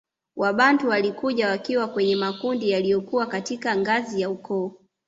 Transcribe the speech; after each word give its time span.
Wabantu 0.35 0.87
walikuja 0.89 1.49
wakiwa 1.49 1.87
kwenye 1.87 2.15
makundi 2.15 2.69
yaliyokuwa 2.69 3.25
katika 3.25 3.77
ngazi 3.77 4.21
ya 4.21 4.29
ukoo 4.29 4.73